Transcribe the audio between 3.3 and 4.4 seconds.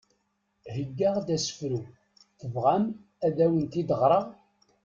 awen-t-id-ɣreɣ?